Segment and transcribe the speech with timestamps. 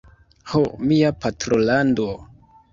[0.53, 0.61] Ho,
[0.93, 2.11] mia patrolando!